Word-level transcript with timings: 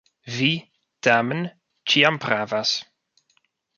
Vi, 0.35 0.47
tamen, 1.07 1.45
ĉiam 1.93 2.19
pravas. 2.25 2.73